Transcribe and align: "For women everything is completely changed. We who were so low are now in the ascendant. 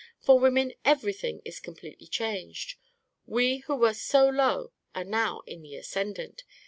"For 0.17 0.39
women 0.39 0.73
everything 0.83 1.43
is 1.45 1.59
completely 1.59 2.07
changed. 2.07 2.73
We 3.27 3.57
who 3.67 3.75
were 3.75 3.93
so 3.93 4.27
low 4.27 4.71
are 4.95 5.03
now 5.03 5.41
in 5.45 5.61
the 5.61 5.75
ascendant. 5.75 6.43